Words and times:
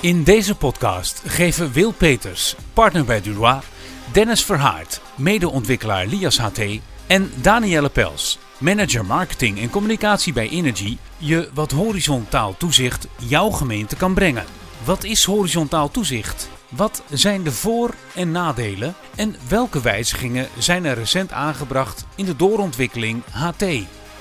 In 0.00 0.24
deze 0.24 0.54
podcast 0.54 1.22
geven 1.26 1.72
Wil 1.72 1.92
Peters, 1.92 2.56
partner 2.72 3.04
bij 3.04 3.20
Durois, 3.20 3.64
Dennis 4.12 4.44
Verhaart, 4.44 5.00
medeontwikkelaar 5.14 6.06
Lias 6.06 6.38
HT 6.38 6.60
en 7.06 7.30
Danielle 7.40 7.88
Pels, 7.88 8.38
manager 8.58 9.04
marketing 9.04 9.60
en 9.60 9.70
communicatie 9.70 10.32
bij 10.32 10.48
Energy, 10.48 10.96
je 11.16 11.50
wat 11.54 11.70
horizontaal 11.70 12.56
toezicht 12.56 13.06
jouw 13.16 13.50
gemeente 13.50 13.96
kan 13.96 14.14
brengen. 14.14 14.44
Wat 14.84 15.04
is 15.04 15.24
horizontaal 15.24 15.90
toezicht? 15.90 16.48
Wat 16.68 17.02
zijn 17.10 17.42
de 17.42 17.52
voor- 17.52 17.94
en 18.14 18.30
nadelen? 18.30 18.94
En 19.14 19.36
welke 19.48 19.80
wijzigingen 19.80 20.48
zijn 20.58 20.84
er 20.84 20.94
recent 20.94 21.32
aangebracht 21.32 22.04
in 22.14 22.24
de 22.24 22.36
doorontwikkeling 22.36 23.22
HT? 23.30 23.64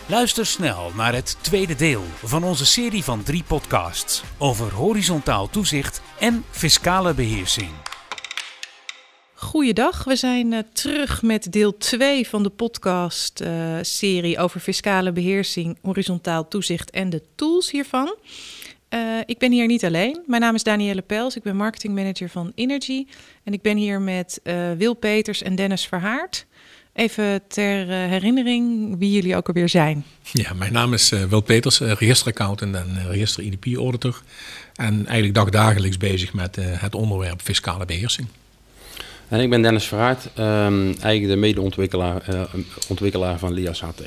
Luister 0.10 0.46
snel 0.46 0.92
naar 0.96 1.14
het 1.14 1.38
tweede 1.42 1.76
deel 1.76 2.04
van 2.24 2.44
onze 2.44 2.66
serie 2.66 3.04
van 3.04 3.24
drie 3.24 3.44
podcasts 3.44 4.24
over 4.38 4.74
horizontaal 4.74 5.50
toezicht 5.50 6.02
en 6.20 6.44
fiscale 6.50 7.14
beheersing. 7.14 7.70
Goeiedag, 9.34 10.04
we 10.04 10.16
zijn 10.16 10.52
uh, 10.52 10.60
terug 10.74 11.22
met 11.22 11.52
deel 11.52 11.78
2 11.78 12.28
van 12.28 12.44
de 12.44 12.50
podcast-serie 12.50 14.36
uh, 14.36 14.44
over 14.44 14.60
fiscale 14.60 15.12
beheersing, 15.12 15.78
horizontaal 15.82 16.48
toezicht 16.48 16.90
en 16.90 17.10
de 17.10 17.24
tools 17.36 17.72
hiervan. 17.72 18.16
Uh, 18.90 19.20
ik 19.26 19.38
ben 19.38 19.52
hier 19.52 19.68
niet 19.68 19.86
alleen. 19.86 20.24
Mijn 20.26 20.42
naam 20.42 20.56
is 20.56 20.64
Danielle 20.64 21.02
Pels, 21.02 21.36
ik 21.36 21.44
ben 21.44 21.56
marketingmanager 21.56 22.30
van 22.30 22.52
Energy 22.56 23.08
en 23.44 23.54
ik 23.54 23.62
ben 23.62 23.78
hier 23.78 24.02
met 24.02 24.40
Wil 24.78 24.94
Peters 24.94 25.42
en 25.42 25.56
Dennis 25.56 25.88
Verhaart. 25.88 26.46
Even 26.98 27.42
ter 27.48 27.88
herinnering 27.88 28.96
wie 28.98 29.12
jullie 29.12 29.36
ook 29.36 29.48
alweer 29.48 29.70
zijn. 29.70 30.06
Ja, 30.32 30.54
mijn 30.54 30.74
naam 30.74 30.94
is 30.94 31.12
uh, 31.12 31.24
Wil 31.24 31.42
Peters, 31.42 31.80
uh, 31.80 31.92
registeraccountant 31.92 32.76
en 32.76 32.96
uh, 32.98 33.06
register 33.06 33.44
IDP-auditor. 33.44 34.22
En 34.76 34.94
eigenlijk 34.94 35.34
dagdagelijks 35.34 35.98
bezig 35.98 36.34
met 36.34 36.56
het 36.60 36.96
onderwerp 36.96 37.42
fiscale 37.42 37.86
beheersing. 37.86 38.28
En 39.28 39.40
ik 39.40 39.50
ben 39.50 39.62
Dennis 39.62 39.86
Verhaart, 39.86 40.26
um, 40.26 40.86
eigenlijk 40.86 41.28
de 41.28 41.36
medeontwikkelaar 41.36 42.48
ontwikkelaar 42.88 43.40
van 43.40 43.54
LIAS 43.54 43.82
HT. 43.82 44.02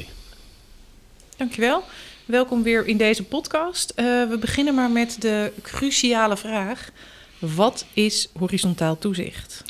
Dankjewel. 1.37 1.85
Welkom 2.25 2.63
weer 2.63 2.87
in 2.87 2.97
deze 2.97 3.23
podcast. 3.23 3.93
we 3.95 4.37
beginnen 4.41 4.75
maar 4.75 4.91
met 4.91 5.17
de 5.21 5.53
cruciale 5.63 6.37
vraag. 6.37 6.91
Wat 7.39 7.85
is 7.93 8.29
horizontaal 8.39 8.99
toezicht? 8.99 9.65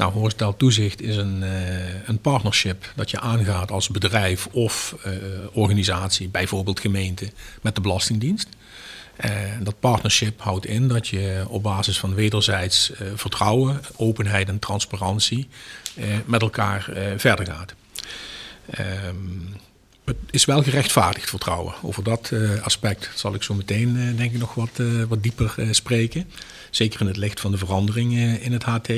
Nou, 0.00 0.12
horizontaal 0.12 0.56
toezicht 0.56 1.02
is 1.02 1.16
een, 1.16 1.42
uh, 1.42 2.08
een 2.08 2.18
partnership 2.18 2.92
dat 2.96 3.10
je 3.10 3.20
aangaat 3.20 3.70
als 3.70 3.88
bedrijf 3.88 4.46
of 4.46 4.96
uh, 5.06 5.12
organisatie, 5.52 6.28
bijvoorbeeld 6.28 6.80
gemeente, 6.80 7.30
met 7.62 7.74
de 7.74 7.80
Belastingdienst. 7.80 8.48
Uh, 9.24 9.30
dat 9.62 9.80
partnership 9.80 10.40
houdt 10.40 10.66
in 10.66 10.88
dat 10.88 11.08
je 11.08 11.44
op 11.48 11.62
basis 11.62 11.98
van 11.98 12.14
wederzijds 12.14 12.92
vertrouwen, 13.14 13.80
openheid 13.96 14.48
en 14.48 14.58
transparantie 14.58 15.48
met 16.24 16.42
elkaar 16.42 16.90
verder 17.16 17.46
gaat. 17.46 17.74
Um, 19.06 19.54
het 20.04 20.16
is 20.30 20.44
wel 20.44 20.62
gerechtvaardigd 20.62 21.28
vertrouwen. 21.28 21.74
Over 21.82 22.02
dat 22.02 22.32
aspect 22.62 23.10
zal 23.14 23.34
ik 23.34 23.42
zo 23.42 23.54
meteen 23.54 24.16
denk 24.16 24.32
ik 24.32 24.38
nog 24.38 24.54
wat, 24.54 24.80
wat 25.08 25.22
dieper 25.22 25.54
spreken. 25.70 26.30
Zeker 26.70 27.00
in 27.00 27.06
het 27.06 27.16
licht 27.16 27.40
van 27.40 27.50
de 27.50 27.58
veranderingen 27.58 28.40
in 28.40 28.52
het 28.52 28.62
HT. 28.62 28.88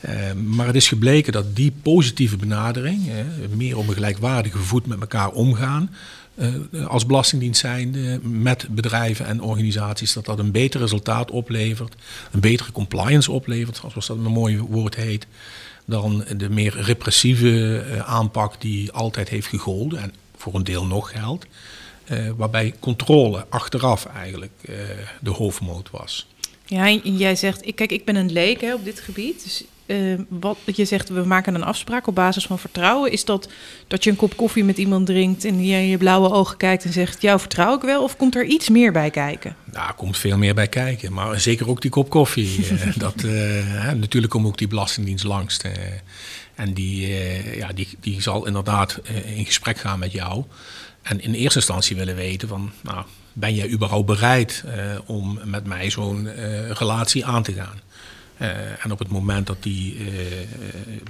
Uh, 0.00 0.32
maar 0.32 0.66
het 0.66 0.76
is 0.76 0.88
gebleken 0.88 1.32
dat 1.32 1.56
die 1.56 1.72
positieve 1.82 2.36
benadering, 2.36 3.10
meer 3.54 3.76
op 3.76 3.88
een 3.88 3.94
gelijkwaardige 3.94 4.58
voet 4.58 4.86
met 4.86 5.00
elkaar 5.00 5.30
omgaan, 5.30 5.94
uh, 6.34 6.86
als 6.86 7.06
belastingdienst 7.06 7.60
zijnde 7.60 8.20
met 8.22 8.66
bedrijven 8.70 9.26
en 9.26 9.42
organisaties, 9.42 10.12
dat 10.12 10.24
dat 10.24 10.38
een 10.38 10.50
beter 10.50 10.80
resultaat 10.80 11.30
oplevert, 11.30 11.94
een 12.30 12.40
betere 12.40 12.72
compliance 12.72 13.32
oplevert, 13.32 13.76
zoals 13.76 14.06
dat 14.06 14.16
een 14.16 14.22
mooi 14.22 14.58
woord 14.58 14.94
heet, 14.94 15.26
dan 15.84 16.24
de 16.36 16.48
meer 16.48 16.80
repressieve 16.80 17.84
aanpak 18.06 18.60
die 18.60 18.92
altijd 18.92 19.28
heeft 19.28 19.46
gegolden 19.46 20.02
en 20.02 20.14
voor 20.36 20.54
een 20.54 20.64
deel 20.64 20.86
nog 20.86 21.10
geldt, 21.10 21.46
waarbij 22.36 22.74
controle 22.80 23.46
achteraf 23.48 24.06
eigenlijk 24.06 24.52
de 25.20 25.30
hoofdmoot 25.30 25.90
was. 25.90 26.26
Ja, 26.66 26.90
jij 26.90 27.36
zegt, 27.36 27.74
kijk, 27.74 27.92
ik 27.92 28.04
ben 28.04 28.16
een 28.16 28.32
leek 28.32 28.60
hè, 28.60 28.74
op 28.74 28.84
dit 28.84 29.00
gebied. 29.00 29.42
Dus 29.44 29.64
uh, 29.88 30.18
wat 30.28 30.76
je 30.76 30.84
zegt, 30.84 31.08
we 31.08 31.24
maken 31.24 31.54
een 31.54 31.64
afspraak 31.64 32.06
op 32.06 32.14
basis 32.14 32.46
van 32.46 32.58
vertrouwen. 32.58 33.12
Is 33.12 33.24
dat 33.24 33.48
dat 33.86 34.04
je 34.04 34.10
een 34.10 34.16
kop 34.16 34.36
koffie 34.36 34.64
met 34.64 34.78
iemand 34.78 35.06
drinkt 35.06 35.44
en 35.44 35.64
je 35.64 35.76
in 35.76 35.86
je 35.86 35.98
blauwe 35.98 36.32
ogen 36.32 36.56
kijkt 36.56 36.84
en 36.84 36.92
zegt: 36.92 37.22
Jou 37.22 37.40
vertrouw 37.40 37.74
ik 37.74 37.82
wel? 37.82 38.02
Of 38.02 38.16
komt 38.16 38.36
er 38.36 38.44
iets 38.44 38.68
meer 38.68 38.92
bij 38.92 39.10
kijken? 39.10 39.56
Nou, 39.72 39.88
er 39.88 39.94
komt 39.94 40.18
veel 40.18 40.38
meer 40.38 40.54
bij 40.54 40.68
kijken. 40.68 41.12
Maar 41.12 41.40
zeker 41.40 41.68
ook 41.68 41.82
die 41.82 41.90
kop 41.90 42.10
koffie. 42.10 42.66
dat, 42.96 43.22
uh, 43.22 43.92
natuurlijk 43.92 44.32
komt 44.32 44.46
ook 44.46 44.58
die 44.58 44.68
Belastingdienst 44.68 45.24
langs. 45.24 45.58
Uh, 45.66 45.72
en 46.54 46.74
die, 46.74 47.08
ja, 47.56 47.68
die, 47.74 47.88
die 48.00 48.22
zal 48.22 48.46
inderdaad 48.46 49.00
in 49.36 49.44
gesprek 49.44 49.78
gaan 49.78 49.98
met 49.98 50.12
jou. 50.12 50.44
En 51.02 51.20
in 51.20 51.32
eerste 51.34 51.58
instantie 51.58 51.96
willen 51.96 52.16
weten 52.16 52.48
van, 52.48 52.72
nou, 52.82 53.04
ben 53.32 53.54
jij 53.54 53.70
überhaupt 53.70 54.06
bereid 54.06 54.64
om 55.06 55.40
met 55.44 55.66
mij 55.66 55.90
zo'n 55.90 56.28
relatie 56.72 57.26
aan 57.26 57.42
te 57.42 57.52
gaan? 57.52 57.80
Uh, 58.40 58.84
en 58.84 58.92
op 58.92 58.98
het 58.98 59.08
moment 59.08 59.46
dat, 59.46 59.62
die, 59.62 59.96
uh, 59.96 60.06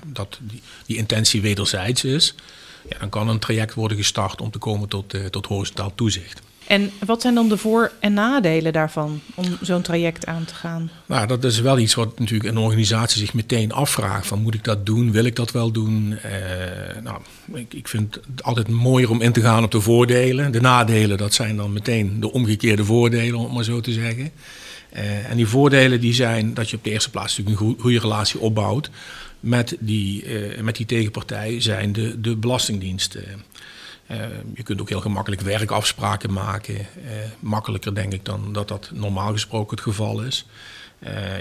dat 0.07 0.39
die, 0.41 0.63
die, 0.87 0.97
intentie 0.97 1.41
wederzijds 1.41 2.05
is, 2.05 2.35
ja, 2.89 2.99
dan 2.99 3.09
kan 3.09 3.29
een 3.29 3.39
traject 3.39 3.75
worden 3.75 3.97
gestart 3.97 4.41
om 4.41 4.51
te 4.51 4.59
komen 4.59 4.89
tot, 4.89 5.15
uh, 5.15 5.25
tot 5.25 5.47
horizontaal 5.47 5.93
toezicht. 5.95 6.41
En 6.67 6.91
wat 7.07 7.23
zijn 7.23 7.35
dan 7.35 7.49
de 7.49 7.57
voor- 7.57 7.93
en 8.01 8.13
nadelen 8.13 8.73
daarvan 8.73 9.21
om 9.35 9.45
zo'n 9.61 9.83
traject 9.83 10.27
aan 10.27 10.45
te 10.45 10.55
gaan? 10.55 10.91
Nou, 11.07 11.27
dat 11.27 11.45
is 11.45 11.61
wel 11.61 11.79
iets 11.79 11.95
wat 11.95 12.19
natuurlijk 12.19 12.51
een 12.51 12.59
organisatie 12.59 13.21
zich 13.21 13.35
meteen 13.35 13.73
afvraagt: 13.73 14.27
van 14.27 14.43
moet 14.43 14.55
ik 14.55 14.65
dat 14.65 14.87
doen? 14.87 15.13
Wil 15.13 15.25
ik 15.25 15.37
dat 15.37 15.51
wel 15.51 15.71
doen? 15.71 16.19
nou, 17.03 17.21
ik, 17.53 17.75
ik 17.75 17.89
vind 17.89 18.15
het 18.15 18.43
altijd 18.43 18.69
mooier 18.69 19.11
om 19.11 19.21
in 19.21 19.33
te 19.33 19.41
gaan 19.41 19.65
op 19.65 19.71
de 19.71 19.81
voordelen. 19.81 20.53
De 20.53 20.61
nadelen, 20.61 21.19
dat 21.19 21.35
zijn 21.35 21.57
dan 21.57 21.73
meteen 21.73 22.21
de 22.21 22.33
omgekeerde 22.33 22.85
voordelen, 22.85 23.39
om 23.39 23.45
het 23.45 23.53
maar 23.53 23.65
zo 23.65 23.81
te 23.81 23.93
zeggen. 23.93 24.31
Uh, 24.93 25.31
en 25.31 25.37
die 25.37 25.47
voordelen 25.47 26.01
die 26.01 26.13
zijn 26.13 26.55
dat 26.55 26.71
je 26.71 26.77
op 26.77 26.85
de 26.85 26.91
eerste 26.91 27.11
plaats 27.11 27.39
natuurlijk 27.39 27.67
een 27.67 27.81
goede 27.81 27.99
relatie 27.99 28.41
opbouwt 28.41 28.91
met 29.41 29.77
die, 29.81 30.25
uh, 30.25 30.61
met 30.61 30.77
die 30.77 30.87
tegenpartij, 30.87 31.61
zijn 31.61 31.93
de, 31.93 32.21
de 32.21 32.37
belastingdiensten. 32.37 33.25
Uh, 34.11 34.17
je 34.55 34.63
kunt 34.63 34.81
ook 34.81 34.89
heel 34.89 35.01
gemakkelijk 35.01 35.43
werkafspraken 35.43 36.33
maken. 36.33 36.87
makkelijker 37.41 37.95
denk 37.95 38.13
ik 38.13 38.25
dan 38.25 38.53
dat 38.53 38.69
dat 38.69 38.91
normaal 38.95 39.33
gesproken 39.33 39.77
het 39.77 39.85
geval 39.85 40.23
is. 40.23 40.47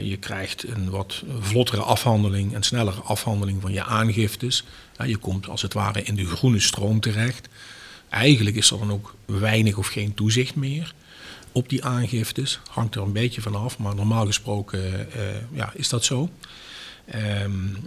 je 0.02 0.18
krijgt 0.20 0.68
een 0.68 0.90
wat 0.90 1.24
vlottere 1.40 1.82
afhandeling 1.82 2.54
en 2.54 2.64
snellere 2.64 3.02
afhandeling 3.02 3.62
van 3.62 3.74
je 3.74 3.84
aangiftes. 3.84 4.64
je 5.06 5.18
komt 5.18 5.48
als 5.48 5.62
het 5.62 5.74
ware 5.74 6.04
in 6.04 6.16
de 6.16 6.26
groene 6.26 6.60
stroom 6.60 7.00
terecht. 7.00 7.50
Eigenlijk 8.10 8.56
is 8.56 8.72
er 8.72 8.78
dan 8.78 8.92
ook 8.92 9.16
weinig 9.26 9.78
of 9.78 9.88
geen 9.88 10.14
toezicht 10.14 10.56
meer 10.56 10.94
op 11.58 11.70
die 11.70 11.84
aangiftes. 11.84 12.60
Hangt 12.70 12.96
er 12.96 13.02
een 13.02 13.12
beetje 13.12 13.42
van 13.42 13.56
af, 13.56 13.78
maar 13.78 13.96
normaal 13.96 14.26
gesproken 14.26 14.80
uh, 14.80 15.24
ja, 15.52 15.72
is 15.76 15.90
dat 15.90 16.06
zo. 16.06 16.30
Um, 17.44 17.78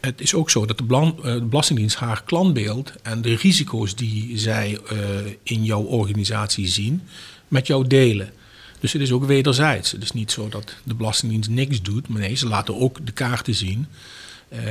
het 0.00 0.20
is 0.20 0.34
ook 0.34 0.50
zo 0.50 0.66
dat 0.66 0.78
de, 0.78 0.84
uh, 0.84 1.22
de, 1.22 1.44
Belastingdienst 1.44 1.96
haar 1.96 2.22
klantbeeld 2.24 2.92
en 3.02 3.22
de 3.22 3.34
risico's 3.34 3.94
die 3.94 4.38
zij 4.38 4.78
uh, 4.92 4.98
in 5.42 5.64
jouw 5.64 5.82
organisatie 5.82 6.68
zien, 6.68 7.02
met 7.48 7.66
jou 7.66 7.86
delen. 7.86 8.32
Dus 8.80 8.92
het 8.92 9.02
is 9.02 9.12
ook 9.12 9.24
wederzijds. 9.24 9.90
Het 9.92 10.02
is 10.02 10.12
niet 10.12 10.30
zo 10.30 10.48
dat 10.48 10.74
de 10.84 10.94
Belastingdienst 10.94 11.50
niks 11.50 11.82
doet, 11.82 12.08
maar 12.08 12.20
nee, 12.20 12.34
ze 12.34 12.48
laten 12.48 12.80
ook 12.80 13.06
de 13.06 13.12
kaarten 13.12 13.54
zien. 13.54 13.86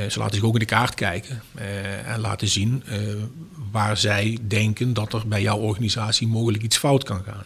Ze 0.08 0.18
laten 0.18 0.34
zich 0.34 0.44
ook 0.44 0.52
in 0.52 0.58
de 0.58 0.64
kaart 0.64 0.94
kijken 0.94 1.42
en 2.06 2.20
laten 2.20 2.48
zien 2.48 2.82
waar 3.70 3.96
zij 3.96 4.38
denken 4.46 4.94
dat 4.94 5.12
er 5.12 5.28
bij 5.28 5.42
jouw 5.42 5.58
organisatie 5.58 6.26
mogelijk 6.26 6.62
iets 6.62 6.76
fout 6.76 7.04
kan 7.04 7.22
gaan. 7.24 7.44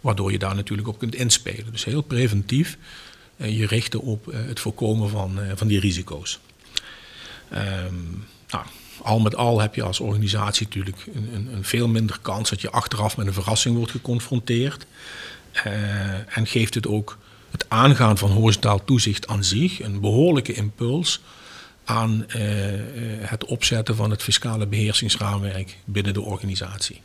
Waardoor 0.00 0.32
je 0.32 0.38
daar 0.38 0.54
natuurlijk 0.54 0.88
op 0.88 0.98
kunt 0.98 1.14
inspelen. 1.14 1.72
Dus 1.72 1.84
heel 1.84 2.02
preventief 2.02 2.78
uh, 3.36 3.58
je 3.58 3.66
richten 3.66 4.00
op 4.00 4.26
uh, 4.28 4.36
het 4.46 4.60
voorkomen 4.60 5.10
van, 5.10 5.38
uh, 5.38 5.52
van 5.54 5.66
die 5.66 5.80
risico's. 5.80 6.40
Um, 7.52 8.24
nou, 8.48 8.64
al 9.02 9.18
met 9.20 9.36
al 9.36 9.60
heb 9.60 9.74
je 9.74 9.82
als 9.82 10.00
organisatie 10.00 10.66
natuurlijk 10.66 11.06
een, 11.14 11.34
een, 11.34 11.54
een, 11.54 11.64
veel 11.64 11.88
minder 11.88 12.18
kans 12.22 12.50
dat 12.50 12.60
je 12.60 12.70
achteraf 12.70 13.16
met 13.16 13.26
een 13.26 13.32
verrassing 13.32 13.76
wordt 13.76 13.90
geconfronteerd. 13.90 14.86
en 16.26 16.46
geeft 16.46 16.74
het 16.74 16.86
ook 16.86 17.18
het 17.50 17.64
aangaan 17.68 18.18
van 18.18 18.30
horizontaal 18.30 18.84
toezicht 18.84 19.26
aan 19.26 19.44
zich 19.44 19.82
een 19.82 20.00
behoorlijke 20.00 20.52
impuls 20.52 21.20
aan 21.84 22.24
het 23.20 23.44
opzetten 23.44 23.96
van 23.96 24.10
het 24.10 24.22
fiscale 24.22 24.66
beheersingsraamwerk 24.66 25.76
binnen 25.84 26.12
de 26.12 26.20
organisatie. 26.20 27.00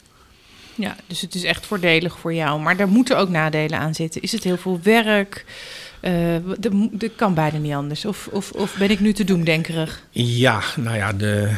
Ja, 0.75 0.95
dus 1.07 1.21
het 1.21 1.35
is 1.35 1.43
echt 1.43 1.65
voordelig 1.65 2.19
voor 2.19 2.33
jou. 2.33 2.61
Maar 2.61 2.77
daar 2.77 2.87
moeten 2.87 3.17
ook 3.17 3.29
nadelen 3.29 3.79
aan 3.79 3.95
zitten. 3.95 4.21
Is 4.21 4.31
het 4.31 4.43
heel 4.43 4.57
veel 4.57 4.79
werk? 4.83 5.45
Uh, 6.01 6.35
dat 6.91 7.11
kan 7.15 7.33
bijna 7.33 7.57
niet 7.57 7.73
anders. 7.73 8.05
Of, 8.05 8.27
of, 8.31 8.51
of 8.51 8.75
ben 8.77 8.89
ik 8.89 8.99
nu 8.99 9.13
te 9.13 9.23
doemdenkerig? 9.23 10.03
Ja, 10.11 10.61
nou 10.75 10.97
ja, 10.97 11.13
de, 11.13 11.55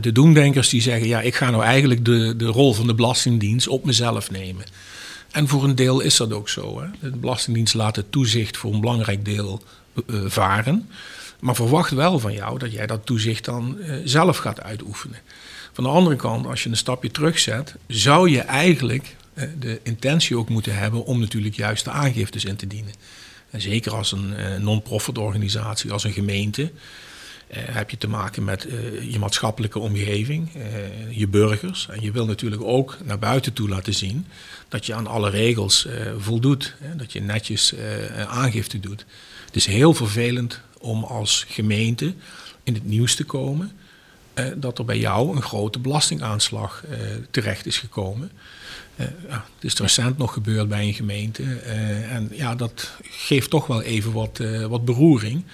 de 0.00 0.12
doemdenkers 0.12 0.68
die 0.68 0.80
zeggen... 0.80 1.08
ja, 1.08 1.20
ik 1.20 1.34
ga 1.34 1.50
nou 1.50 1.62
eigenlijk 1.62 2.04
de, 2.04 2.36
de 2.36 2.44
rol 2.44 2.74
van 2.74 2.86
de 2.86 2.94
Belastingdienst 2.94 3.68
op 3.68 3.84
mezelf 3.84 4.30
nemen. 4.30 4.64
En 5.30 5.48
voor 5.48 5.64
een 5.64 5.74
deel 5.74 6.00
is 6.00 6.16
dat 6.16 6.32
ook 6.32 6.48
zo. 6.48 6.80
Hè? 6.80 7.10
De 7.10 7.16
Belastingdienst 7.16 7.74
laat 7.74 7.96
het 7.96 8.12
toezicht 8.12 8.56
voor 8.56 8.74
een 8.74 8.80
belangrijk 8.80 9.24
deel 9.24 9.62
uh, 10.06 10.20
varen. 10.26 10.88
Maar 11.40 11.54
verwacht 11.54 11.90
wel 11.90 12.18
van 12.18 12.32
jou 12.32 12.58
dat 12.58 12.72
jij 12.72 12.86
dat 12.86 13.06
toezicht 13.06 13.44
dan 13.44 13.78
zelf 14.04 14.36
gaat 14.36 14.62
uitoefenen. 14.62 15.18
Van 15.72 15.84
de 15.84 15.90
andere 15.90 16.16
kant, 16.16 16.46
als 16.46 16.62
je 16.62 16.68
een 16.68 16.76
stapje 16.76 17.10
terugzet, 17.10 17.74
zou 17.86 18.30
je 18.30 18.40
eigenlijk 18.40 19.16
uh, 19.34 19.44
de 19.58 19.80
intentie 19.82 20.36
ook 20.36 20.48
moeten 20.48 20.76
hebben 20.76 21.04
om 21.04 21.20
natuurlijk 21.20 21.54
juist 21.54 21.84
de 21.84 21.90
aangiftes 21.90 22.44
in 22.44 22.56
te 22.56 22.66
dienen. 22.66 22.92
En 23.50 23.60
zeker 23.60 23.94
als 23.94 24.12
een 24.12 24.62
non-profit 24.62 25.18
organisatie, 25.18 25.92
als 25.92 26.04
een 26.04 26.12
gemeente. 26.12 26.72
Heb 27.52 27.90
je 27.90 27.98
te 27.98 28.08
maken 28.08 28.44
met 28.44 28.66
je 29.08 29.18
maatschappelijke 29.18 29.78
omgeving, 29.78 30.48
je 31.10 31.28
burgers. 31.28 31.88
En 31.90 32.00
je 32.00 32.12
wil 32.12 32.26
natuurlijk 32.26 32.62
ook 32.62 32.98
naar 33.04 33.18
buiten 33.18 33.52
toe 33.52 33.68
laten 33.68 33.94
zien 33.94 34.26
dat 34.68 34.86
je 34.86 34.94
aan 34.94 35.06
alle 35.06 35.30
regels 35.30 35.88
voldoet. 36.18 36.74
Dat 36.96 37.12
je 37.12 37.20
netjes 37.20 37.74
aangifte 38.26 38.80
doet. 38.80 39.04
Het 39.46 39.56
is 39.56 39.66
heel 39.66 39.94
vervelend 39.94 40.60
om 40.78 41.04
als 41.04 41.44
gemeente 41.48 42.14
in 42.62 42.74
het 42.74 42.84
nieuws 42.84 43.14
te 43.14 43.24
komen 43.24 43.72
dat 44.56 44.78
er 44.78 44.84
bij 44.84 44.98
jou 44.98 45.36
een 45.36 45.42
grote 45.42 45.78
belastingaanslag 45.78 46.84
terecht 47.30 47.66
is 47.66 47.78
gekomen. 47.78 48.30
ja, 49.28 49.44
het 49.54 49.64
is 49.64 49.74
recent 49.74 50.18
nog 50.18 50.32
gebeurd 50.32 50.68
bij 50.68 50.86
een 50.86 50.94
gemeente. 50.94 51.42
en 52.10 52.28
ja, 52.32 52.54
dat 52.54 52.90
geeft 53.02 53.50
toch 53.50 53.66
wel 53.66 53.82
even 53.82 54.12
wat, 54.12 54.40
wat 54.68 54.84
beroering. 54.84 55.44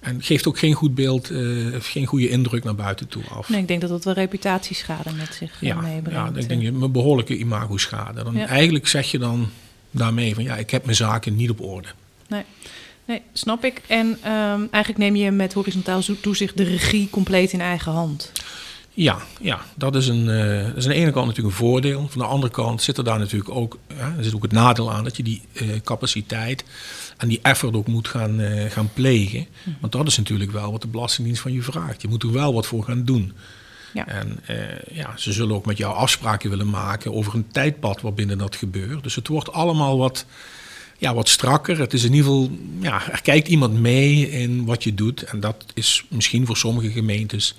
En 0.00 0.22
geeft 0.22 0.46
ook 0.46 0.58
geen 0.58 0.72
goed 0.72 0.94
beeld, 0.94 1.30
uh, 1.30 1.74
geen 1.80 2.06
goede 2.06 2.28
indruk 2.28 2.64
naar 2.64 2.74
buiten 2.74 3.08
toe 3.08 3.22
af. 3.24 3.48
Nee, 3.48 3.60
ik 3.60 3.68
denk 3.68 3.80
dat 3.80 3.90
dat 3.90 4.04
wel 4.04 4.14
reputatieschade 4.14 5.12
met 5.12 5.34
zich 5.34 5.52
eh, 5.62 5.68
ja, 5.68 5.80
meebrengt. 5.80 6.34
Ja, 6.34 6.40
ik 6.40 6.48
denk 6.48 6.62
je 6.62 6.68
een 6.68 6.92
behoorlijke 6.92 7.36
imago-schade. 7.36 8.24
Dan 8.24 8.34
ja. 8.34 8.46
Eigenlijk 8.46 8.86
zeg 8.86 9.10
je 9.10 9.18
dan 9.18 9.50
daarmee 9.90 10.34
van 10.34 10.44
ja, 10.44 10.56
ik 10.56 10.70
heb 10.70 10.84
mijn 10.84 10.96
zaken 10.96 11.36
niet 11.36 11.50
op 11.50 11.60
orde. 11.60 11.88
Nee, 12.28 12.42
nee 13.10 13.22
snap 13.32 13.64
ik. 13.64 13.82
En 13.86 14.06
um, 14.06 14.68
eigenlijk 14.70 14.96
neem 14.96 15.16
je 15.16 15.30
met 15.30 15.52
horizontaal 15.52 16.00
toezicht 16.20 16.56
de 16.56 16.64
regie 16.64 17.10
compleet 17.10 17.52
in 17.52 17.60
eigen 17.60 17.92
hand. 17.92 18.32
Ja, 18.92 19.18
ja 19.40 19.60
dat, 19.74 19.94
is 19.94 20.08
een, 20.08 20.28
uh, 20.28 20.66
dat 20.66 20.76
is 20.76 20.84
aan 20.84 20.90
de 20.90 20.96
ene 20.96 21.10
kant 21.10 21.26
natuurlijk 21.26 21.54
een 21.54 21.64
voordeel. 21.66 22.08
Van 22.08 22.20
de 22.20 22.26
andere 22.26 22.52
kant 22.52 22.82
zit 22.82 22.98
er 22.98 23.04
daar 23.04 23.18
natuurlijk 23.18 23.50
ook, 23.50 23.78
er 24.16 24.24
zit 24.24 24.34
ook 24.34 24.42
het 24.42 24.52
nadeel 24.52 24.92
aan 24.92 25.04
dat 25.04 25.16
je 25.16 25.22
die 25.22 25.42
uh, 25.52 25.68
capaciteit 25.84 26.64
en 27.16 27.28
die 27.28 27.38
effort 27.42 27.74
ook 27.74 27.86
moet 27.86 28.08
gaan, 28.08 28.40
gaan 28.68 28.90
plegen. 28.94 29.46
Hm. 29.64 29.70
Want 29.80 29.92
dat 29.92 30.06
is 30.06 30.16
natuurlijk 30.16 30.52
wel 30.52 30.72
wat 30.72 30.82
de 30.82 30.88
Belastingdienst 30.88 31.42
van 31.42 31.52
je 31.52 31.62
vraagt. 31.62 32.02
Je 32.02 32.08
moet 32.08 32.22
er 32.22 32.32
wel 32.32 32.54
wat 32.54 32.66
voor 32.66 32.84
gaan 32.84 33.04
doen. 33.04 33.32
Ja. 33.92 34.06
En 34.06 34.40
ja, 34.92 35.16
ze 35.16 35.32
zullen 35.32 35.54
ook 35.54 35.66
met 35.66 35.76
jou 35.76 35.94
afspraken 35.94 36.50
willen 36.50 36.70
maken 36.70 37.14
over 37.14 37.34
een 37.34 37.48
tijdpad 37.52 38.00
waarbinnen 38.00 38.38
dat 38.38 38.56
gebeurt. 38.56 39.02
Dus 39.02 39.14
het 39.14 39.28
wordt 39.28 39.52
allemaal 39.52 39.98
wat, 39.98 40.26
ja, 41.00 41.14
wat 41.14 41.28
strakker. 41.28 41.78
Het 41.78 41.92
is 41.92 42.04
in 42.04 42.12
ieder 42.14 42.30
geval, 42.30 42.50
ja, 42.80 43.10
er 43.10 43.22
kijkt 43.22 43.48
iemand 43.48 43.80
mee 43.80 44.30
in 44.30 44.64
wat 44.64 44.84
je 44.84 44.94
doet. 44.94 45.22
En 45.22 45.40
dat 45.40 45.64
is 45.74 46.04
misschien 46.08 46.46
voor 46.46 46.56
sommige 46.56 46.90
gemeentes 46.90 47.54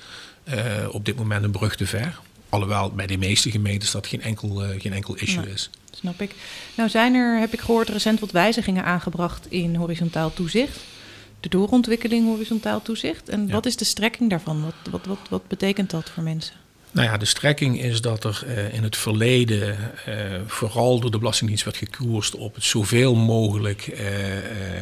uh, 0.53 0.55
op 0.91 1.05
dit 1.05 1.15
moment 1.15 1.43
een 1.43 1.51
brug 1.51 1.75
te 1.75 1.85
ver. 1.85 2.19
Alhoewel 2.49 2.91
bij 2.91 3.07
de 3.07 3.17
meeste 3.17 3.51
gemeentes 3.51 3.91
dat 3.91 4.07
geen 4.07 4.21
enkel, 4.21 4.63
uh, 4.63 4.81
geen 4.81 4.93
enkel 4.93 5.15
issue 5.15 5.49
is. 5.49 5.69
Snap 5.91 6.21
ik. 6.21 6.35
Nou 6.75 6.89
zijn 6.89 7.13
er, 7.13 7.39
heb 7.39 7.53
ik 7.53 7.59
gehoord, 7.59 7.89
recent 7.89 8.19
wat 8.19 8.31
wijzigingen 8.31 8.85
aangebracht 8.85 9.45
in 9.49 9.75
horizontaal 9.75 10.33
toezicht. 10.33 10.79
De 11.39 11.49
doorontwikkeling 11.49 12.25
horizontaal 12.25 12.81
toezicht. 12.81 13.29
En 13.29 13.47
ja. 13.47 13.53
wat 13.53 13.65
is 13.65 13.75
de 13.75 13.85
strekking 13.85 14.29
daarvan? 14.29 14.63
Wat, 14.63 14.91
wat, 14.91 15.05
wat, 15.05 15.29
wat 15.29 15.47
betekent 15.47 15.89
dat 15.89 16.09
voor 16.09 16.23
mensen? 16.23 16.55
Nou 16.91 17.07
ja, 17.07 17.17
de 17.17 17.25
strekking 17.25 17.81
is 17.81 18.01
dat 18.01 18.23
er 18.23 18.43
uh, 18.47 18.73
in 18.73 18.83
het 18.83 18.97
verleden 18.97 19.77
uh, 20.07 20.15
vooral 20.45 20.99
door 20.99 21.11
de 21.11 21.17
Belastingdienst 21.17 21.63
werd 21.63 21.77
gekoerst 21.77 22.35
op 22.35 22.55
het 22.55 22.63
zoveel 22.63 23.15
mogelijk 23.15 23.87
uh, 23.87 23.97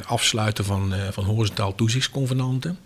afsluiten 0.06 0.66
van, 0.66 0.94
van 1.12 1.24
horizontaal 1.24 1.76
toezichtsconvenanten. 1.76 2.80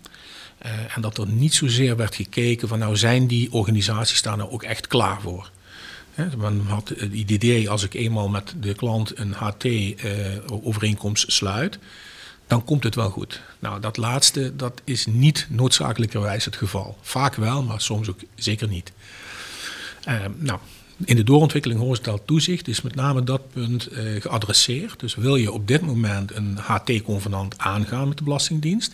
En 0.95 1.01
dat 1.01 1.17
er 1.17 1.27
niet 1.27 1.53
zozeer 1.53 1.95
werd 1.95 2.15
gekeken 2.15 2.67
van 2.67 2.79
nou 2.79 2.95
zijn 2.95 3.27
die 3.27 3.51
organisaties 3.51 4.21
daar 4.21 4.37
nou 4.37 4.51
ook 4.51 4.63
echt 4.63 4.87
klaar 4.87 5.21
voor. 5.21 5.49
He, 6.13 6.25
men 6.37 6.61
had 6.67 6.89
het 6.89 7.13
idee 7.13 7.69
als 7.69 7.83
ik 7.83 7.93
eenmaal 7.93 8.29
met 8.29 8.53
de 8.59 8.73
klant 8.73 9.17
een 9.17 9.33
HT-overeenkomst 9.33 11.31
sluit, 11.31 11.79
dan 12.53 12.63
komt 12.63 12.83
het 12.83 12.95
wel 12.95 13.09
goed. 13.09 13.41
Nou, 13.59 13.79
dat 13.79 13.97
laatste 13.97 14.55
dat 14.55 14.81
is 14.83 15.05
niet 15.05 15.47
noodzakelijkerwijs 15.49 16.45
het 16.45 16.55
geval. 16.55 16.97
Vaak 17.01 17.35
wel, 17.35 17.63
maar 17.63 17.81
soms 17.81 18.09
ook 18.09 18.19
zeker 18.35 18.67
niet. 18.67 18.91
Uh, 20.07 20.15
nou, 20.37 20.59
in 21.05 21.15
de 21.15 21.23
doorontwikkeling 21.23 21.79
horizontaal 21.79 22.25
toezicht 22.25 22.67
is 22.67 22.81
met 22.81 22.95
name 22.95 23.23
dat 23.23 23.51
punt 23.51 23.91
uh, 23.91 24.21
geadresseerd. 24.21 24.99
Dus 24.99 25.15
wil 25.15 25.35
je 25.35 25.51
op 25.51 25.67
dit 25.67 25.81
moment 25.81 26.35
een 26.35 26.57
HT-convenant 26.57 27.57
aangaan 27.57 28.07
met 28.07 28.17
de 28.17 28.23
Belastingdienst, 28.23 28.93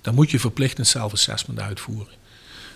dan 0.00 0.14
moet 0.14 0.30
je 0.30 0.38
verplicht 0.38 0.78
een 0.78 0.86
self-assessment 0.86 1.60
uitvoeren. 1.60 2.14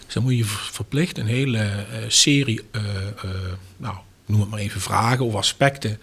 Dus 0.04 0.14
dan 0.14 0.22
moet 0.22 0.36
je 0.36 0.44
verplicht 0.44 1.18
een 1.18 1.26
hele 1.26 1.58
uh, 1.58 1.96
serie, 2.08 2.60
uh, 2.72 2.82
nou, 3.76 3.96
noem 4.26 4.40
het 4.40 4.50
maar 4.50 4.60
even, 4.60 4.80
vragen 4.80 5.24
of 5.24 5.34
aspecten 5.34 5.98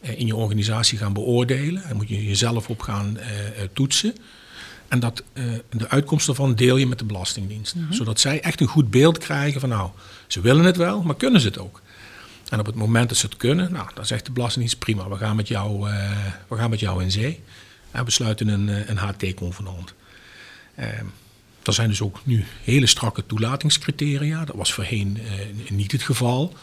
in 0.00 0.26
je 0.26 0.36
organisatie 0.36 0.98
gaan 0.98 1.12
beoordelen. 1.12 1.82
En 1.82 1.96
moet 1.96 2.08
je 2.08 2.26
jezelf 2.26 2.68
op 2.68 2.80
gaan 2.80 3.18
toetsen. 3.72 4.14
En 4.88 5.00
dat, 5.00 5.22
de 5.70 5.88
uitkomst 5.88 6.26
daarvan 6.26 6.54
deel 6.54 6.76
je 6.76 6.86
met 6.86 6.98
de 6.98 7.04
Belastingdienst. 7.04 7.74
Mm 7.74 7.82
-hmm. 7.82 7.92
Zodat 7.92 8.20
zij 8.20 8.40
echt 8.40 8.60
een 8.60 8.66
goed 8.66 8.90
beeld 8.90 9.18
krijgen 9.18 9.60
van 9.60 9.68
nou, 9.68 9.90
ze 10.26 10.40
willen 10.40 10.64
het 10.64 10.76
wel, 10.76 11.02
maar 11.02 11.16
kunnen 11.16 11.40
ze 11.40 11.46
het 11.46 11.58
ook? 11.58 11.82
En 12.48 12.60
op 12.60 12.66
het 12.66 12.74
moment 12.74 13.08
dat 13.08 13.18
ze 13.18 13.26
het 13.26 13.36
kunnen, 13.36 13.72
nou, 13.72 13.88
dan 13.94 14.06
zegt 14.06 14.26
de 14.26 14.32
Belastingdienst 14.32 14.78
prima, 14.78 15.08
we 15.08 15.16
gaan 15.16 15.36
met 15.36 15.48
jou, 15.48 15.80
we 16.48 16.56
gaan 16.56 16.70
met 16.70 16.80
jou 16.80 17.02
in 17.02 17.10
zee. 17.10 17.40
En 17.90 18.04
we 18.04 18.10
sluiten 18.10 18.48
een, 18.48 18.90
een 18.90 18.96
HT-convenant. 18.96 19.94
Er 21.62 21.72
zijn 21.72 21.88
dus 21.88 22.00
ook 22.00 22.20
nu 22.24 22.44
hele 22.64 22.86
strakke 22.86 23.26
toelatingscriteria. 23.26 24.44
Dat 24.44 24.56
was 24.56 24.72
voorheen 24.72 25.18
niet 25.68 25.92
het 25.92 26.02
geval. 26.02 26.54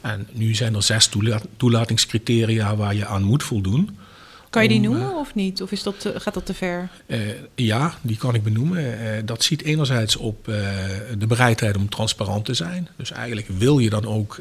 En 0.00 0.26
nu 0.32 0.54
zijn 0.54 0.74
er 0.74 0.82
zes 0.82 1.06
toela 1.06 1.40
toelatingscriteria 1.56 2.76
waar 2.76 2.94
je 2.94 3.06
aan 3.06 3.22
moet 3.22 3.42
voldoen. 3.42 3.98
Kan 4.50 4.62
je 4.62 4.68
die 4.68 4.80
noemen 4.80 5.10
uh, 5.10 5.16
of 5.16 5.34
niet? 5.34 5.62
Of 5.62 5.72
is 5.72 5.82
dat 5.82 6.00
te, 6.00 6.20
gaat 6.20 6.34
dat 6.34 6.46
te 6.46 6.54
ver? 6.54 6.88
Uh, 7.06 7.18
ja, 7.54 7.94
die 8.02 8.16
kan 8.16 8.34
ik 8.34 8.42
benoemen. 8.42 8.84
Uh, 8.84 9.08
dat 9.24 9.42
ziet 9.42 9.62
enerzijds 9.62 10.16
op 10.16 10.44
de 11.18 11.26
bereidheid 11.28 11.76
om 11.76 11.88
transparant 11.88 12.44
te 12.44 12.54
zijn. 12.54 12.88
Dus 12.96 13.10
eigenlijk 13.10 13.48
wil 13.48 13.78
je 13.78 13.90
dan 13.90 14.06
ook 14.06 14.40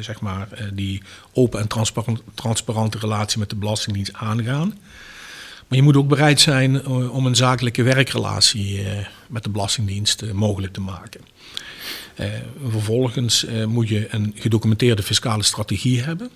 zeg 0.00 0.20
maar, 0.20 0.48
die 0.72 1.02
open 1.32 1.60
en 1.60 1.66
transparant, 1.66 2.22
transparante 2.34 2.98
relatie 2.98 3.38
met 3.38 3.50
de 3.50 3.56
Belastingdienst 3.56 4.12
aangaan. 4.12 4.74
Maar 5.68 5.78
je 5.78 5.84
moet 5.84 5.96
ook 5.96 6.08
bereid 6.08 6.40
zijn 6.40 6.74
uh, 6.74 7.14
om 7.14 7.26
een 7.26 7.36
zakelijke 7.36 7.82
werkrelatie 7.82 8.80
uh, 8.80 8.86
met 9.28 9.42
de 9.42 9.50
Belastingdienst 9.50 10.22
uh, 10.22 10.32
mogelijk 10.32 10.72
te 10.72 10.80
maken. 10.80 11.20
vervolgens 12.68 13.46
moet 13.66 13.88
je 13.88 14.06
een 14.10 14.34
gedocumenteerde 14.36 15.02
fiscale 15.02 15.42
strategie 15.42 16.02
hebben. 16.02 16.30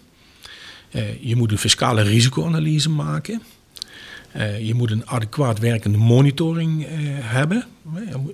je 1.20 1.36
moet 1.36 1.50
een 1.50 1.58
fiscale 1.58 2.02
risicoanalyse 2.02 2.90
maken. 2.90 3.42
je 4.60 4.74
moet 4.74 4.90
een 4.90 5.06
adequaat 5.06 5.58
werkende 5.58 5.98
monitoring 5.98 6.86
hebben, 7.20 7.66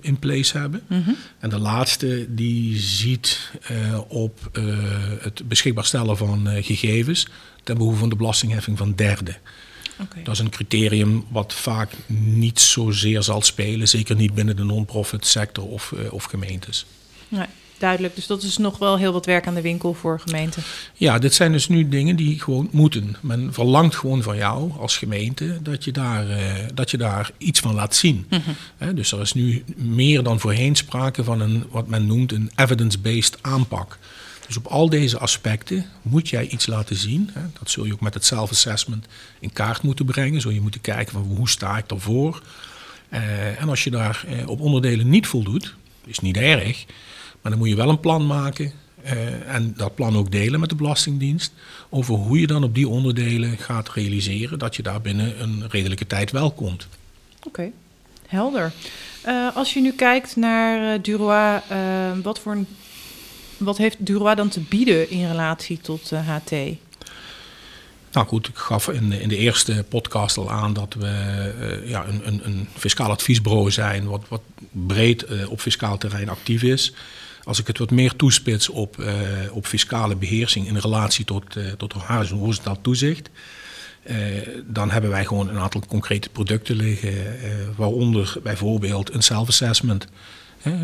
in 0.01 0.19
place 0.19 0.57
hebben. 0.57 0.81
Mm 0.87 1.03
-hmm. 1.03 1.15
En 1.39 1.49
de 1.49 1.59
laatste 1.59 2.25
die 2.29 2.77
ziet 2.77 3.51
op 4.07 4.59
het 5.19 5.47
beschikbaar 5.47 5.85
stellen 5.85 6.17
van 6.17 6.47
gegevens 6.47 7.27
ten 7.63 7.77
behoeve 7.77 7.99
van 7.99 8.09
de 8.09 8.15
belastingheffing 8.15 8.77
van 8.77 8.93
derden. 8.95 9.37
Okay. 10.01 10.23
Dat 10.23 10.33
is 10.33 10.39
een 10.39 10.49
criterium 10.49 11.25
wat 11.27 11.53
vaak 11.53 11.91
niet 12.07 12.59
zozeer 12.59 13.23
zal 13.23 13.41
spelen, 13.41 13.87
zeker 13.87 14.15
niet 14.15 14.33
binnen 14.33 14.55
de 14.55 14.63
non-profit 14.63 15.25
sector 15.25 15.65
of, 15.65 15.91
uh, 15.91 16.13
of 16.13 16.23
gemeentes. 16.23 16.85
Nee, 17.27 17.45
duidelijk. 17.77 18.15
Dus 18.15 18.27
dat 18.27 18.43
is 18.43 18.57
nog 18.57 18.77
wel 18.77 18.97
heel 18.97 19.11
wat 19.13 19.25
werk 19.25 19.47
aan 19.47 19.53
de 19.53 19.61
winkel 19.61 19.93
voor 19.93 20.19
gemeenten. 20.19 20.63
Ja, 20.93 21.19
dit 21.19 21.33
zijn 21.33 21.51
dus 21.51 21.67
nu 21.67 21.89
dingen 21.89 22.15
die 22.15 22.39
gewoon 22.39 22.69
moeten. 22.71 23.15
Men 23.21 23.53
verlangt 23.53 23.95
gewoon 23.95 24.23
van 24.23 24.37
jou 24.37 24.71
als 24.77 24.97
gemeente 24.97 25.57
dat 25.61 25.83
je 25.83 25.91
daar, 25.91 26.29
uh, 26.29 26.53
dat 26.73 26.91
je 26.91 26.97
daar 26.97 27.31
iets 27.37 27.59
van 27.59 27.73
laat 27.73 27.95
zien. 27.95 28.25
Mm 28.29 28.41
-hmm. 28.45 28.55
He, 28.77 28.93
dus 28.93 29.11
er 29.11 29.21
is 29.21 29.33
nu 29.33 29.63
meer 29.75 30.23
dan 30.23 30.39
voorheen 30.39 30.75
sprake 30.75 31.23
van 31.23 31.41
een, 31.41 31.63
wat 31.71 31.87
men 31.87 32.07
noemt 32.07 32.31
een 32.31 32.51
evidence-based 32.55 33.37
aanpak. 33.41 33.97
Dus 34.49 34.57
op 34.57 34.67
al 34.67 34.89
deze 34.89 35.17
aspecten 35.17 35.85
moet 36.01 36.29
jij 36.29 36.47
iets 36.47 36.67
laten 36.67 36.95
zien. 36.95 37.29
Hè. 37.33 37.41
Dat 37.59 37.69
zul 37.69 37.85
je 37.85 37.93
ook 37.93 38.01
met 38.01 38.13
het 38.13 38.25
self-assessment 38.25 39.05
in 39.39 39.53
kaart 39.53 39.81
moeten 39.81 40.05
brengen. 40.05 40.41
Zul 40.41 40.51
je 40.51 40.61
moeten 40.61 40.81
kijken 40.81 41.13
van 41.13 41.21
hoe 41.21 41.49
sta 41.49 41.77
ik 41.77 41.91
ervoor. 41.91 42.41
Uh, 43.09 43.61
en 43.61 43.69
als 43.69 43.83
je 43.83 43.89
daar 43.89 44.25
uh, 44.29 44.49
op 44.49 44.59
onderdelen 44.59 45.09
niet 45.09 45.27
voldoet, 45.27 45.75
is 46.05 46.19
niet 46.19 46.37
erg. 46.37 46.85
Maar 47.41 47.51
dan 47.51 47.57
moet 47.57 47.69
je 47.69 47.75
wel 47.75 47.89
een 47.89 47.99
plan 47.99 48.27
maken. 48.27 48.71
Uh, 49.05 49.55
en 49.55 49.73
dat 49.77 49.95
plan 49.95 50.15
ook 50.15 50.31
delen 50.31 50.59
met 50.59 50.69
de 50.69 50.75
Belastingdienst. 50.75 51.53
Over 51.89 52.15
hoe 52.15 52.39
je 52.39 52.47
dan 52.47 52.63
op 52.63 52.75
die 52.75 52.87
onderdelen 52.87 53.57
gaat 53.57 53.89
realiseren 53.89 54.59
dat 54.59 54.75
je 54.75 54.83
daar 54.83 55.01
binnen 55.01 55.41
een 55.41 55.63
redelijke 55.69 56.07
tijd 56.07 56.31
wel 56.31 56.51
komt. 56.51 56.87
Oké, 57.43 57.71
helder. 58.27 58.71
als 59.53 59.73
je 59.73 59.81
nu 59.81 59.91
kijkt 59.91 60.35
naar 60.35 61.01
Durois, 61.01 61.61
wat 62.23 62.39
voor 62.39 62.51
een 62.51 62.67
wat 63.59 63.77
heeft 63.77 64.05
Durois 64.05 64.35
dan 64.35 64.49
te 64.49 64.59
bieden 64.59 65.09
in 65.09 65.27
relatie 65.27 65.77
tot 65.77 66.09
HT? 66.09 66.51
Nou 68.11 68.27
goed, 68.27 68.47
ik 68.47 68.55
gaf 68.57 68.87
in, 68.87 69.11
in 69.11 69.29
de 69.29 69.37
eerste 69.37 69.85
podcast 69.89 70.37
al 70.37 70.51
aan 70.51 70.73
dat 70.73 70.95
we 70.99 71.81
uh, 71.83 71.89
ja, 71.89 72.07
een, 72.07 72.27
een, 72.27 72.41
een, 72.45 72.67
fiscaal 72.77 73.09
adviesbureau 73.09 73.71
zijn, 73.71 74.07
wat, 74.07 74.25
wat 74.27 74.41
breed 74.71 75.25
uh, 75.29 75.51
op 75.51 75.59
fiscaal 75.59 75.97
terrein 75.97 76.29
actief 76.29 76.63
is. 76.63 76.93
Als 77.43 77.59
ik 77.59 77.67
het 77.67 77.77
wat 77.77 77.91
meer 77.91 78.15
toespits 78.15 78.69
op, 78.69 79.03
op 79.51 79.65
fiscale 79.65 80.15
beheersing 80.15 80.67
in 80.67 80.77
relatie 80.77 81.25
tot, 81.25 81.43
tot 81.77 81.93
horizontaal 81.93 82.81
toezicht, 82.81 83.29
dan 84.65 84.91
hebben 84.91 85.09
wij 85.09 85.25
gewoon 85.25 85.49
een 85.49 85.59
aantal 85.59 85.83
concrete 85.87 86.29
producten 86.29 86.75
liggen, 86.75 87.13
waaronder 87.75 88.35
bijvoorbeeld 88.43 89.13
een 89.13 89.21
self-assessment. 89.21 90.07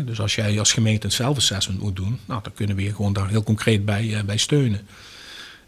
Dus 0.04 0.20
als 0.20 0.34
jij 0.34 0.58
als 0.58 0.72
gemeente 0.72 1.06
een 1.06 1.12
self-assessment 1.12 1.80
moet 1.80 1.96
doen, 1.96 2.18
nou, 2.26 2.42
dan 2.42 2.52
kunnen 2.54 2.76
we 2.76 2.82
je 2.82 2.94
gewoon 2.94 3.12
daar 3.12 3.28
heel 3.28 3.42
concreet 3.42 3.84
bij, 3.84 4.22
bij 4.26 4.36
steunen. 4.36 4.80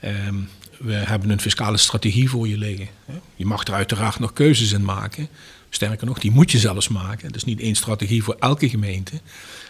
Um, 0.04 0.48
we 0.78 0.92
hebben 0.92 1.30
een 1.30 1.40
fiscale 1.40 1.76
strategie 1.76 2.30
voor 2.30 2.48
je 2.48 2.58
liggen. 2.58 2.88
Je 3.36 3.46
mag 3.46 3.66
er 3.66 3.74
uiteraard 3.74 4.18
nog 4.18 4.32
keuzes 4.32 4.72
in 4.72 4.84
maken. 4.84 5.28
Sterker 5.70 6.06
nog, 6.06 6.18
die 6.18 6.30
moet 6.30 6.50
je 6.50 6.58
zelfs 6.58 6.88
maken. 6.88 7.30
Is 7.30 7.44
niet 7.44 7.60
één 7.60 7.74
strategie 7.74 8.22
voor 8.22 8.36
elke 8.38 8.68
gemeente. 8.68 9.20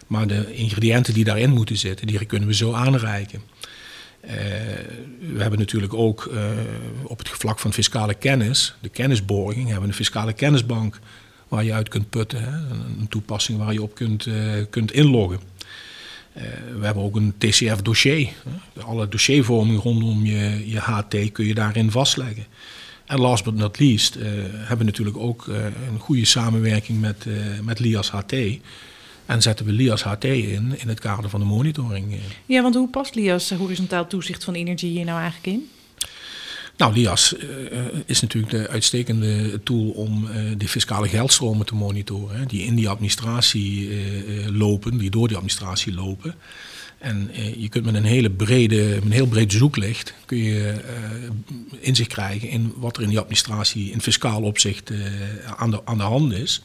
Maar 0.06 0.26
de 0.26 0.54
ingrediënten 0.54 1.14
die 1.14 1.24
daarin 1.24 1.50
moeten 1.50 1.76
zitten, 1.76 2.06
die 2.06 2.24
kunnen 2.24 2.48
we 2.48 2.54
zo 2.54 2.72
aanreiken. 2.72 3.42
Uh, 4.24 4.30
we 5.34 5.40
hebben 5.40 5.58
natuurlijk 5.58 5.94
ook 5.94 6.30
uh, 6.32 6.40
op 7.04 7.18
het 7.18 7.28
vlak 7.28 7.58
van 7.58 7.72
fiscale 7.72 8.14
kennis, 8.14 8.74
de 8.80 8.88
kennisborging, 8.88 9.64
hebben 9.64 9.82
we 9.82 9.88
een 9.88 9.94
fiscale 9.94 10.32
kennisbank 10.32 11.00
waar 11.48 11.64
je 11.64 11.72
uit 11.72 11.88
kunt 11.88 12.10
putten. 12.10 12.42
Hè? 12.42 12.50
Een 13.00 13.08
toepassing 13.08 13.58
waar 13.58 13.72
je 13.72 13.82
op 13.82 13.94
kunt, 13.94 14.26
uh, 14.26 14.52
kunt 14.70 14.92
inloggen. 14.92 15.38
Uh, 16.36 16.42
we 16.78 16.84
hebben 16.84 17.02
ook 17.02 17.16
een 17.16 17.34
TCF-dossier. 17.38 18.28
Alle 18.80 19.08
dossiervorming 19.08 19.82
rondom 19.82 20.24
je, 20.24 20.70
je 20.70 20.78
HT 20.78 21.32
kun 21.32 21.46
je 21.46 21.54
daarin 21.54 21.90
vastleggen. 21.90 22.44
En 23.06 23.20
last 23.20 23.44
but 23.44 23.54
not 23.54 23.78
least 23.78 24.16
uh, 24.16 24.22
hebben 24.52 24.78
we 24.78 24.84
natuurlijk 24.84 25.16
ook 25.16 25.46
een 25.46 25.98
goede 25.98 26.24
samenwerking 26.24 27.00
met, 27.00 27.26
met 27.62 27.78
LIAS 27.78 28.10
HT. 28.10 28.34
En 29.26 29.42
zetten 29.42 29.66
we 29.66 29.72
LIAS 29.72 30.02
HT 30.02 30.24
in 30.24 30.74
in 30.78 30.88
het 30.88 31.00
kader 31.00 31.30
van 31.30 31.40
de 31.40 31.46
monitoring. 31.46 32.20
Ja, 32.46 32.62
want 32.62 32.74
hoe 32.74 32.88
past 32.88 33.14
LIAS 33.14 33.50
horizontaal 33.50 34.06
toezicht 34.06 34.44
van 34.44 34.54
energie 34.54 34.90
hier 34.90 35.04
nou 35.04 35.20
eigenlijk 35.20 35.56
in? 35.56 35.68
Nou, 36.78 36.92
LIAS 36.92 37.34
uh, 37.34 37.78
is 38.06 38.20
natuurlijk 38.20 38.52
de 38.52 38.68
uitstekende 38.68 39.62
tool 39.62 39.88
om 39.90 40.24
uh, 40.24 40.52
de 40.56 40.68
fiscale 40.68 41.08
geldstromen 41.08 41.66
te 41.66 41.74
monitoren. 41.74 42.38
Hè, 42.38 42.46
die 42.46 42.64
in 42.64 42.74
die 42.74 42.88
administratie 42.88 43.90
lopen, 44.52 44.98
die 44.98 45.10
door 45.10 45.28
die 45.28 45.36
administratie 45.36 45.94
lopen. 45.94 46.34
En 46.98 47.30
je 47.56 47.68
kunt 47.68 47.84
met 47.84 47.94
een, 47.94 48.04
hele 48.04 48.30
brede, 48.30 48.96
een 48.96 49.10
heel 49.10 49.26
breed 49.26 49.52
zoeklicht 49.52 50.14
kun 50.24 50.38
je 50.38 50.74
inzicht 51.80 52.08
krijgen 52.08 52.48
in 52.48 52.72
wat 52.76 52.96
er 52.96 53.02
in 53.02 53.08
die 53.08 53.18
administratie 53.18 53.90
in 53.90 54.00
fiscaal 54.00 54.42
opzicht 54.42 54.92
aan, 55.56 55.70
de, 55.70 55.80
aan 55.84 55.96
de 55.96 56.02
hand 56.02 56.32
is. 56.32 56.62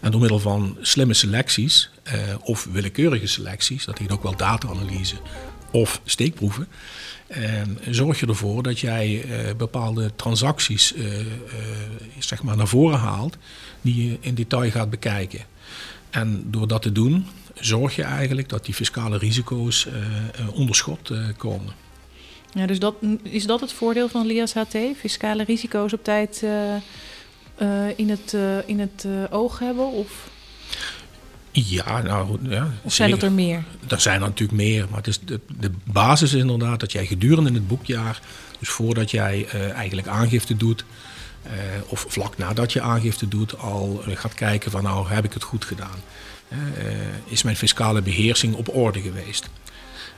En 0.00 0.10
door 0.10 0.20
middel 0.20 0.38
van 0.38 0.76
slimme 0.80 1.14
selecties 1.14 1.90
of 2.40 2.68
willekeurige 2.72 3.26
selecties, 3.26 3.84
dat 3.84 3.98
heet 3.98 4.12
ook 4.12 4.22
wel 4.22 4.36
data-analyse 4.36 5.16
of 5.70 6.00
steekproeven 6.04 6.68
en 7.17 7.17
zorg 7.90 8.20
je 8.20 8.26
ervoor 8.26 8.62
dat 8.62 8.78
jij 8.78 9.24
uh, 9.24 9.54
bepaalde 9.56 10.10
transacties 10.16 10.94
uh, 10.94 11.18
uh, 11.18 11.24
zeg 12.18 12.42
maar 12.42 12.56
naar 12.56 12.68
voren 12.68 12.98
haalt 12.98 13.36
die 13.80 14.10
je 14.10 14.16
in 14.20 14.34
detail 14.34 14.70
gaat 14.70 14.90
bekijken. 14.90 15.40
En 16.10 16.44
door 16.46 16.68
dat 16.68 16.82
te 16.82 16.92
doen, 16.92 17.26
zorg 17.54 17.96
je 17.96 18.02
eigenlijk 18.02 18.48
dat 18.48 18.64
die 18.64 18.74
fiscale 18.74 19.18
risico's 19.18 19.88
onder 20.52 20.74
schot 20.74 21.12
komen. 21.36 21.72
Ja, 22.52 22.66
dus 22.66 22.78
dat, 22.78 22.94
is 23.22 23.46
dat 23.46 23.60
het 23.60 23.72
voordeel 23.72 24.08
van 24.08 24.26
LIAS 24.26 24.54
HT? 24.54 24.76
Fiscale 24.96 25.44
risico's 25.44 25.92
op 25.92 26.04
tijd 26.04 26.44
in 27.96 28.10
het, 28.10 28.36
in 28.66 28.80
het 28.80 29.06
oog 29.30 29.58
hebben? 29.58 29.86
Of? 29.86 30.30
Ja, 31.50 32.02
nou 32.02 32.38
ja. 32.42 32.70
Of 32.82 32.92
zijn 32.92 33.10
dat 33.10 33.22
er 33.22 33.32
meer? 33.32 33.64
Er 33.88 34.00
zijn 34.00 34.14
er 34.14 34.28
natuurlijk 34.28 34.58
meer, 34.58 34.86
maar 34.88 34.98
het 34.98 35.06
is 35.06 35.20
de, 35.20 35.40
de 35.58 35.70
basis 35.84 36.32
is 36.32 36.40
inderdaad 36.40 36.80
dat 36.80 36.92
jij 36.92 37.06
gedurende 37.06 37.52
het 37.52 37.68
boekjaar, 37.68 38.20
dus 38.58 38.68
voordat 38.68 39.10
jij 39.10 39.48
uh, 39.54 39.70
eigenlijk 39.70 40.08
aangifte 40.08 40.56
doet, 40.56 40.84
uh, 41.46 41.52
of 41.86 42.06
vlak 42.08 42.38
nadat 42.38 42.72
je 42.72 42.80
aangifte 42.80 43.28
doet, 43.28 43.58
al 43.58 44.02
uh, 44.08 44.16
gaat 44.16 44.34
kijken 44.34 44.70
van 44.70 44.82
nou 44.82 45.08
heb 45.08 45.24
ik 45.24 45.32
het 45.32 45.42
goed 45.42 45.64
gedaan. 45.64 45.98
is 47.24 47.42
mijn 47.42 47.56
fiscale 47.56 48.02
beheersing 48.02 48.54
op 48.54 48.74
orde 48.76 49.00
geweest? 49.00 49.48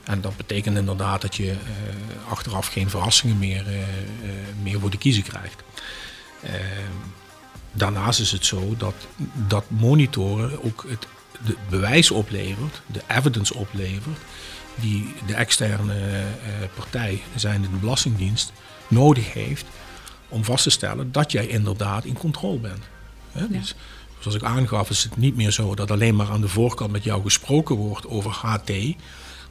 En 0.03 0.21
dat 0.21 0.37
betekent 0.37 0.77
inderdaad 0.77 1.21
dat 1.21 1.35
je 1.35 1.55
achteraf 2.29 2.67
geen 2.67 2.89
verrassingen 2.89 3.39
meer, 3.39 3.65
meer 4.61 4.79
voor 4.79 4.89
de 4.89 4.97
kiezen 4.97 5.23
krijgt. 5.23 5.63
Daarnaast 7.71 8.19
is 8.19 8.31
het 8.31 8.45
zo 8.45 8.75
dat 8.77 8.95
dat 9.47 9.63
monitoren 9.67 10.63
ook 10.63 10.85
het 10.87 11.07
de 11.45 11.55
bewijs 11.69 12.11
oplevert, 12.11 12.81
de 12.85 13.01
evidence 13.07 13.53
oplevert, 13.53 14.19
die 14.75 15.13
de 15.25 15.33
externe 15.33 15.93
uh, 15.93 16.23
partij, 16.75 17.21
zijn 17.35 17.61
de 17.61 17.67
Belastingdienst, 17.67 18.51
nodig 18.87 19.33
heeft 19.33 19.65
om 20.29 20.43
vast 20.43 20.63
te 20.63 20.69
stellen 20.69 21.11
dat 21.11 21.31
jij 21.31 21.47
inderdaad 21.47 22.05
in 22.05 22.17
controle 22.17 22.59
bent. 22.59 22.83
Hè? 23.31 23.47
Dus, 23.47 23.75
zoals 24.19 24.37
ik 24.37 24.43
aangaf, 24.43 24.89
is 24.89 25.03
het 25.03 25.17
niet 25.17 25.35
meer 25.35 25.51
zo 25.51 25.75
dat 25.75 25.91
alleen 25.91 26.15
maar 26.15 26.29
aan 26.29 26.41
de 26.41 26.47
voorkant 26.47 26.91
met 26.91 27.03
jou 27.03 27.23
gesproken 27.23 27.75
wordt 27.75 28.07
over 28.07 28.31
HT, 28.31 28.69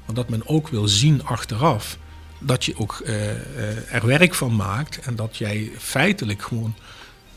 maar 0.05 0.15
dat 0.15 0.29
men 0.29 0.49
ook 0.49 0.69
wil 0.69 0.89
zien 0.89 1.25
achteraf 1.25 1.99
dat 2.39 2.65
je 2.65 2.77
ook 2.77 3.03
uh, 3.05 3.15
uh, 3.15 3.95
er 3.95 4.07
werk 4.07 4.35
van 4.35 4.57
maakt 4.57 4.99
en 4.99 5.17
dat 5.17 5.37
jij 5.37 5.71
feitelijk 5.79 6.43
gewoon 6.43 6.75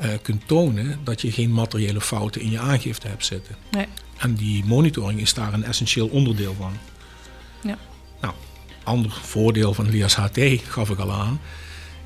uh, 0.03 0.09
kunt 0.21 0.47
tonen 0.47 0.99
dat 1.03 1.21
je 1.21 1.31
geen 1.31 1.51
materiële 1.51 2.01
fouten 2.01 2.41
in 2.41 2.49
je 2.49 2.59
aangifte 2.59 3.07
hebt 3.07 3.25
zitten. 3.25 3.55
Nee. 3.71 3.87
En 4.17 4.33
die 4.33 4.65
monitoring 4.65 5.19
is 5.19 5.33
daar 5.33 5.53
een 5.53 5.63
essentieel 5.63 6.07
onderdeel 6.07 6.55
van. 6.59 6.73
Ja. 7.61 7.77
Nou, 8.21 8.33
ander 8.83 9.11
voordeel 9.11 9.73
van 9.73 9.89
LIAS 9.89 10.15
HT 10.15 10.39
gaf 10.67 10.89
ik 10.89 10.99
al 10.99 11.11
aan, 11.11 11.39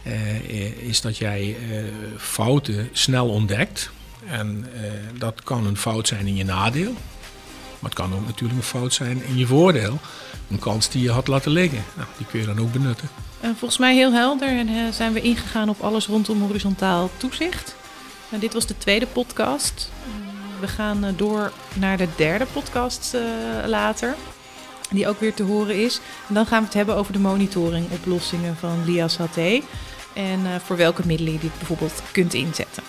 uh, 0.03 0.87
is 0.87 1.01
dat 1.01 1.17
jij 1.17 1.57
uh, 1.69 1.83
fouten 2.17 2.89
snel 2.91 3.29
ontdekt. 3.29 3.89
En 4.27 4.67
dat 5.17 5.43
kan 5.43 5.65
een 5.65 5.77
fout 5.77 6.07
zijn 6.07 6.27
in 6.27 6.35
je 6.35 6.43
nadeel, 6.43 6.91
maar 7.79 7.89
het 7.89 7.93
kan 7.93 8.13
ook 8.13 8.25
natuurlijk 8.25 8.59
een 8.59 8.65
fout 8.65 8.93
zijn 8.93 9.23
in 9.23 9.37
je 9.37 9.47
voordeel. 9.47 9.99
Een 10.49 10.59
kans 10.59 10.89
die 10.89 11.01
je 11.01 11.11
had 11.11 11.27
laten 11.27 11.51
liggen. 11.51 11.83
Nou, 11.95 12.07
die 12.17 12.25
kun 12.25 12.39
je 12.39 12.45
dan 12.45 12.59
ook 12.59 12.71
benutten. 12.71 13.09
volgens 13.41 13.77
mij 13.77 13.95
heel 13.95 14.13
helder 14.13 14.47
en 14.47 14.93
zijn 14.93 15.13
we 15.13 15.21
ingegaan 15.21 15.69
op 15.69 15.81
alles 15.81 16.07
rondom 16.07 16.41
horizontaal 16.41 17.09
toezicht. 17.17 17.76
En 18.31 18.39
dit 18.39 18.53
was 18.53 18.65
de 18.65 18.77
tweede 18.77 19.07
podcast. 19.07 19.91
We 20.59 20.67
gaan 20.67 21.03
eh, 21.03 21.11
door 21.15 21.51
naar 21.73 21.97
de 21.97 22.07
derde 22.15 22.45
podcast 22.53 23.13
uh, 23.15 23.21
later. 23.67 24.15
Die 24.89 25.07
ook 25.07 25.19
weer 25.19 25.33
te 25.33 25.43
horen 25.43 25.83
is. 25.83 25.99
En 26.27 26.33
dan 26.33 26.45
gaan 26.45 26.59
we 26.59 26.65
het 26.65 26.73
hebben 26.73 26.95
over 26.95 27.13
de 27.13 27.19
monitoring 27.19 27.91
oplossingen 27.91 28.55
van 28.55 28.83
LIAS 28.85 29.17
HT. 29.17 29.37
En 30.13 30.39
uh, 30.43 30.55
voor 30.63 30.77
welke 30.77 31.01
middelen 31.05 31.33
je 31.33 31.39
dit 31.39 31.57
bijvoorbeeld 31.57 32.01
kunt 32.11 32.33
inzetten. 32.33 32.83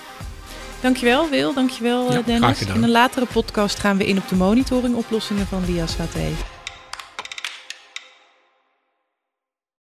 Dankjewel 0.81 1.29
Wil, 1.29 1.55
dankjewel 1.55 2.13
ja, 2.13 2.23
Dennis. 2.23 2.63
In 2.63 2.83
een 2.83 2.91
latere 2.91 3.27
podcast 3.27 3.79
gaan 3.79 3.97
we 3.97 4.07
in 4.07 4.19
op 4.19 4.29
de 4.29 4.37
monitoring 4.37 4.95
oplossingen 4.95 5.47
van 5.47 5.65
LIAS 5.67 5.97
HT. 5.97 6.17